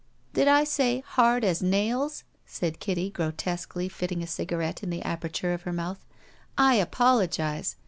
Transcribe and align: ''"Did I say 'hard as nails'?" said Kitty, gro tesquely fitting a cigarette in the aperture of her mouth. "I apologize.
''"Did 0.33 0.47
I 0.47 0.63
say 0.63 1.01
'hard 1.05 1.43
as 1.43 1.61
nails'?" 1.61 2.23
said 2.43 2.79
Kitty, 2.79 3.11
gro 3.11 3.29
tesquely 3.29 3.87
fitting 3.87 4.23
a 4.23 4.25
cigarette 4.25 4.81
in 4.81 4.89
the 4.89 5.03
aperture 5.03 5.53
of 5.53 5.61
her 5.61 5.73
mouth. 5.73 6.07
"I 6.57 6.73
apologize. 6.73 7.75